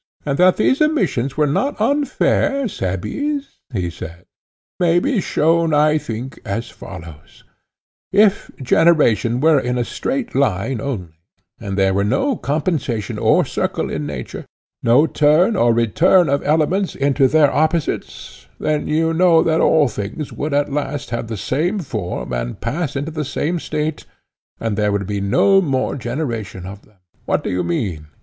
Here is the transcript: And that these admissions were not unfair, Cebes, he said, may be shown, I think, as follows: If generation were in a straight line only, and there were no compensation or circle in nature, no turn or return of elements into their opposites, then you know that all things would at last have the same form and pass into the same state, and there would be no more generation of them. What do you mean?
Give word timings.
And 0.25 0.39
that 0.39 0.57
these 0.57 0.81
admissions 0.81 1.37
were 1.37 1.45
not 1.45 1.79
unfair, 1.79 2.67
Cebes, 2.67 3.59
he 3.71 3.91
said, 3.91 4.25
may 4.79 4.97
be 4.97 5.21
shown, 5.21 5.75
I 5.75 5.99
think, 5.99 6.39
as 6.43 6.71
follows: 6.71 7.43
If 8.11 8.49
generation 8.63 9.39
were 9.39 9.59
in 9.59 9.77
a 9.77 9.85
straight 9.85 10.33
line 10.33 10.81
only, 10.81 11.13
and 11.59 11.77
there 11.77 11.93
were 11.93 12.03
no 12.03 12.35
compensation 12.35 13.19
or 13.19 13.45
circle 13.45 13.91
in 13.91 14.07
nature, 14.07 14.47
no 14.81 15.05
turn 15.05 15.55
or 15.55 15.71
return 15.71 16.29
of 16.29 16.43
elements 16.43 16.95
into 16.95 17.27
their 17.27 17.51
opposites, 17.53 18.47
then 18.59 18.87
you 18.87 19.13
know 19.13 19.43
that 19.43 19.61
all 19.61 19.87
things 19.87 20.33
would 20.33 20.51
at 20.51 20.73
last 20.73 21.11
have 21.11 21.27
the 21.27 21.37
same 21.37 21.77
form 21.77 22.33
and 22.33 22.59
pass 22.59 22.95
into 22.95 23.11
the 23.11 23.23
same 23.23 23.59
state, 23.59 24.05
and 24.59 24.77
there 24.79 24.91
would 24.91 25.05
be 25.05 25.21
no 25.21 25.61
more 25.61 25.95
generation 25.95 26.65
of 26.65 26.85
them. 26.87 26.97
What 27.25 27.43
do 27.43 27.51
you 27.51 27.63
mean? 27.63 28.07